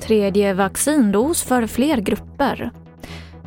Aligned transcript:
Tredje 0.00 0.54
vaccindos 0.54 1.42
för 1.42 1.66
fler 1.66 1.96
grupper. 1.96 2.70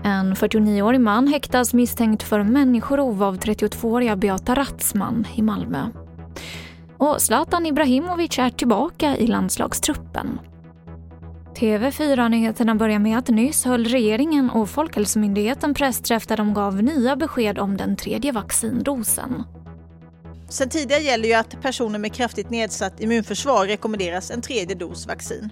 En 0.04 0.36
49-årig 0.36 1.02
man 1.02 1.28
häktas 1.28 1.73
misstänkt 1.73 2.23
för 2.23 2.44
människorov 2.44 3.23
av 3.23 3.38
32-åriga 3.38 4.15
Beata 4.15 4.55
Ratzman 4.55 5.28
i 5.36 5.41
Malmö. 5.41 5.89
Och 6.97 7.21
Zlatan 7.21 7.65
Ibrahimovic 7.65 8.39
är 8.39 8.49
tillbaka 8.49 9.17
i 9.17 9.27
landslagstruppen. 9.27 10.39
TV4-nyheterna 11.55 12.75
börjar 12.75 12.99
med 12.99 13.17
att 13.17 13.29
nyss 13.29 13.65
höll 13.65 13.85
regeringen 13.85 14.49
och 14.49 14.69
Folkhälsomyndigheten 14.69 15.73
pressträff 15.73 16.27
där 16.27 16.37
de 16.37 16.53
gav 16.53 16.83
nya 16.83 17.15
besked 17.15 17.59
om 17.59 17.77
den 17.77 17.95
tredje 17.95 18.31
vaccindosen. 18.31 19.43
Sen 20.55 20.69
tidigare 20.69 21.01
gäller 21.01 21.27
ju 21.27 21.33
att 21.33 21.61
personer 21.61 22.00
med 22.00 22.14
kraftigt 22.14 22.50
nedsatt 22.50 23.00
immunförsvar 23.00 23.68
rekommenderas 23.68 24.32
en 24.32 24.41
tredje 24.41 24.75
dos 24.75 25.07
vaccin. 25.07 25.50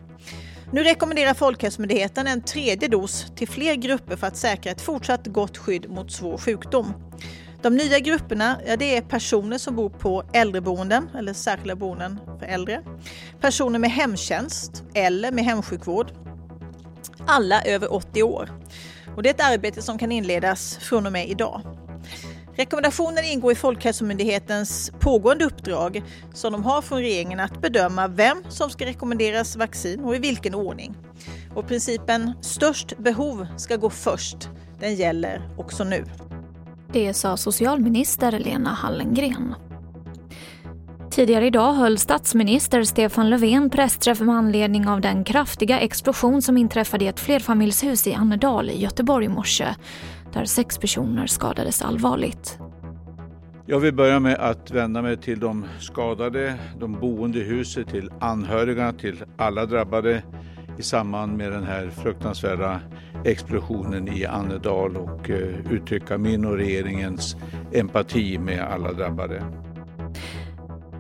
Nu 0.71 0.83
rekommenderar 0.83 1.33
Folkhälsomyndigheten 1.33 2.27
en 2.27 2.41
tredje 2.41 2.87
dos 2.87 3.25
till 3.35 3.47
fler 3.47 3.75
grupper 3.75 4.15
för 4.15 4.27
att 4.27 4.37
säkra 4.37 4.71
ett 4.71 4.81
fortsatt 4.81 5.27
gott 5.27 5.57
skydd 5.57 5.89
mot 5.89 6.11
svår 6.11 6.37
sjukdom. 6.37 6.93
De 7.61 7.75
nya 7.75 7.99
grupperna 7.99 8.57
ja, 8.67 8.75
det 8.75 8.97
är 8.97 9.01
personer 9.01 9.57
som 9.57 9.75
bor 9.75 9.89
på 9.89 10.23
äldreboenden 10.33 11.09
eller 11.17 11.33
särskilda 11.33 11.75
boenden 11.75 12.19
för 12.39 12.45
äldre, 12.45 12.83
personer 13.41 13.79
med 13.79 13.91
hemtjänst 13.91 14.83
eller 14.93 15.31
med 15.31 15.45
hemsjukvård, 15.45 16.11
alla 17.27 17.63
över 17.63 17.93
80 17.93 18.23
år. 18.23 18.49
Och 19.15 19.23
det 19.23 19.29
är 19.29 19.33
ett 19.33 19.53
arbete 19.53 19.81
som 19.81 19.97
kan 19.97 20.11
inledas 20.11 20.77
från 20.77 21.05
och 21.05 21.11
med 21.11 21.29
idag. 21.29 21.61
Rekommendationen 22.55 23.23
ingår 23.23 23.51
i 23.51 23.55
Folkhälsomyndighetens 23.55 24.91
pågående 24.99 25.45
uppdrag 25.45 26.03
som 26.33 26.53
de 26.53 26.63
har 26.63 26.81
från 26.81 26.99
regeringen 26.99 27.39
att 27.39 27.61
bedöma 27.61 28.07
vem 28.07 28.43
som 28.49 28.69
ska 28.69 28.85
rekommenderas 28.85 29.55
vaccin 29.55 29.99
och 29.99 30.15
i 30.15 30.19
vilken 30.19 30.55
ordning. 30.55 30.95
Och 31.55 31.67
principen 31.67 32.33
störst 32.41 32.97
behov 32.97 33.47
ska 33.57 33.75
gå 33.75 33.89
först, 33.89 34.49
den 34.79 34.95
gäller 34.95 35.49
också 35.57 35.83
nu. 35.83 36.05
Det 36.91 37.13
sa 37.13 37.37
socialminister 37.37 38.39
Lena 38.39 38.69
Hallengren. 38.69 39.55
Tidigare 41.11 41.45
idag 41.45 41.73
höll 41.73 41.97
statsminister 41.97 42.83
Stefan 42.83 43.29
Löfven 43.29 43.69
pressträff 43.69 44.19
med 44.19 44.35
anledning 44.35 44.87
av 44.87 45.01
den 45.01 45.23
kraftiga 45.23 45.79
explosion 45.79 46.41
som 46.41 46.57
inträffade 46.57 47.05
i 47.05 47.07
ett 47.07 47.19
flerfamiljshus 47.19 48.07
i 48.07 48.13
Annedal 48.13 48.69
i 48.69 48.81
Göteborg 48.81 49.25
i 49.25 49.29
morse, 49.29 49.67
där 50.33 50.45
sex 50.45 50.77
personer 50.77 51.27
skadades 51.27 51.81
allvarligt. 51.81 52.59
Jag 53.65 53.79
vill 53.79 53.93
börja 53.93 54.19
med 54.19 54.35
att 54.35 54.71
vända 54.71 55.01
mig 55.01 55.17
till 55.17 55.39
de 55.39 55.65
skadade, 55.79 56.55
de 56.79 56.99
boende 56.99 57.39
i 57.39 57.43
huset, 57.43 57.87
till 57.87 58.11
anhöriga, 58.19 58.93
till 58.93 59.23
alla 59.37 59.65
drabbade 59.65 60.23
i 60.77 60.83
samband 60.83 61.37
med 61.37 61.51
den 61.51 61.63
här 61.63 61.89
fruktansvärda 61.89 62.79
explosionen 63.25 64.07
i 64.07 64.25
Annedal 64.25 64.97
och 64.97 65.29
eh, 65.29 65.71
uttrycka 65.71 66.17
min 66.17 66.45
och 66.45 66.57
regeringens 66.57 67.35
empati 67.71 68.37
med 68.37 68.61
alla 68.61 68.93
drabbade. 68.93 69.43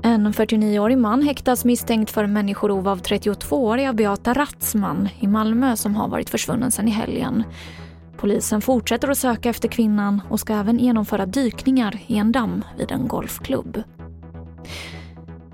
En 0.03 0.33
49-årig 0.33 0.97
man 0.97 1.21
häktas 1.21 1.65
misstänkt 1.65 2.11
för 2.11 2.27
människorov 2.27 2.87
av 2.87 3.01
32-åriga 3.01 3.93
Beata 3.93 4.33
Ratzman 4.33 5.09
i 5.19 5.27
Malmö 5.27 5.75
som 5.75 5.95
har 5.95 6.07
varit 6.07 6.29
försvunnen 6.29 6.71
sedan 6.71 6.87
i 6.87 6.91
helgen. 6.91 7.43
Polisen 8.23 8.61
fortsätter 8.61 9.07
att 9.07 9.17
söka 9.17 9.49
efter 9.49 9.67
kvinnan 9.67 10.21
och 10.29 10.39
ska 10.39 10.53
även 10.53 10.79
genomföra 10.79 11.25
dykningar 11.25 11.99
i 12.07 12.17
en 12.17 12.31
damm 12.31 12.63
vid 12.77 12.91
en 12.91 13.07
golfklubb. 13.07 13.83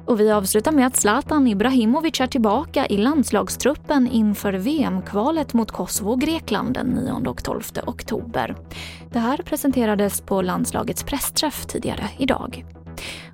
Och 0.05 0.19
vi 0.19 0.31
avslutar 0.31 0.71
med 0.71 0.87
att 0.87 0.95
Zlatan 0.95 1.47
Ibrahimovic 1.47 2.21
är 2.21 2.27
tillbaka 2.27 2.87
i 2.87 2.97
landslagstruppen 2.97 4.07
inför 4.07 4.53
VM-kvalet 4.53 5.53
mot 5.53 5.71
Kosovo 5.71 6.11
och 6.11 6.21
Grekland 6.21 6.73
den 6.73 6.87
9 6.87 7.29
och 7.29 7.43
12 7.43 7.61
oktober. 7.85 8.55
Det 9.11 9.19
här 9.19 9.37
presenterades 9.37 10.21
på 10.21 10.41
landslagets 10.41 11.03
pressträff 11.03 11.65
tidigare 11.65 12.09
idag. 12.17 12.65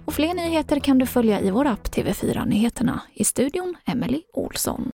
Och 0.05 0.13
fler 0.13 0.33
nyheter 0.33 0.79
kan 0.79 0.97
du 0.97 1.05
följa 1.05 1.41
i 1.41 1.51
vår 1.51 1.65
app 1.65 1.87
TV4 1.87 2.45
Nyheterna. 2.45 3.01
I 3.13 3.23
studion 3.23 3.75
Emily 3.85 4.21
Olsson. 4.33 4.91